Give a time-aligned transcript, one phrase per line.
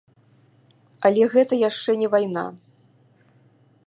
[1.09, 2.45] Але гэта яшчэ не вайна.